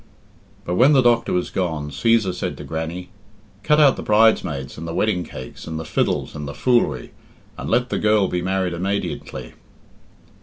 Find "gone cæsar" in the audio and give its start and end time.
1.51-2.33